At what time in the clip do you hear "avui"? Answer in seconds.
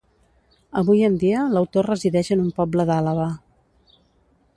0.79-1.01